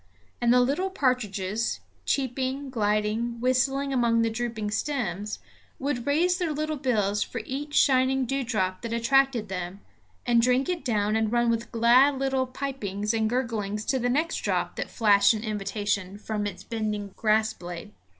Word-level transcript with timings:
And 0.41 0.51
the 0.51 0.61
little 0.61 0.89
partridges, 0.89 1.79
cheeping, 2.07 2.71
gliding, 2.71 3.39
whistling 3.39 3.93
among 3.93 4.23
the 4.23 4.31
drooping 4.31 4.71
stems, 4.71 5.37
would 5.77 6.07
raise 6.07 6.39
their 6.39 6.51
little 6.51 6.75
bills 6.77 7.21
for 7.21 7.41
each 7.45 7.75
shining 7.75 8.25
dewdrop 8.25 8.81
that 8.81 8.93
attracted 8.93 9.47
them, 9.47 9.81
and 10.25 10.41
drink 10.41 10.69
it 10.69 10.83
down 10.83 11.15
and 11.15 11.31
run 11.31 11.51
with 11.51 11.71
glad 11.71 12.17
little 12.17 12.47
pipings 12.47 13.13
and 13.13 13.29
gurglings 13.29 13.85
to 13.85 13.99
the 13.99 14.09
next 14.09 14.37
drop 14.37 14.75
that 14.75 14.89
flashed 14.89 15.35
an 15.35 15.43
invitation 15.43 16.17
from 16.17 16.47
its 16.47 16.63
bending 16.63 17.09
grass 17.15 17.53
blade. 17.53 17.91